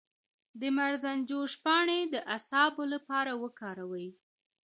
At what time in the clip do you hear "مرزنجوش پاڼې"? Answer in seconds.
0.77-1.99